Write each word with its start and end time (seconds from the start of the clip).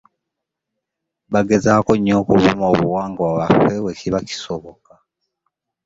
Bagezaako 1.33 1.91
nnyo 1.95 2.13
okukuuma 2.21 2.65
obuwangwa 2.73 3.25
bwaffe 3.35 3.75
we 3.83 3.91
kiba 3.99 4.19
kisoboka. 4.27 4.93